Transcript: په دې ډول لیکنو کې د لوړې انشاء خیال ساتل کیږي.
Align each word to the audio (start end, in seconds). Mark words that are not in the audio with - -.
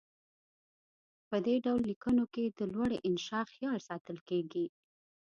په 1.29 1.37
دې 1.45 1.55
ډول 1.65 1.81
لیکنو 1.91 2.23
کې 2.33 2.43
د 2.47 2.59
لوړې 2.73 2.97
انشاء 3.09 3.45
خیال 3.53 3.77
ساتل 3.89 4.17
کیږي. 4.29 4.65